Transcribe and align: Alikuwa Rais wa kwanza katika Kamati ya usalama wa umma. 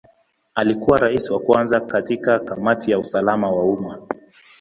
Alikuwa 0.55 0.97
Rais 0.99 1.29
wa 1.31 1.39
kwanza 1.39 1.79
katika 1.79 2.39
Kamati 2.39 2.91
ya 2.91 2.99
usalama 2.99 3.49
wa 3.51 3.63
umma. 3.65 4.01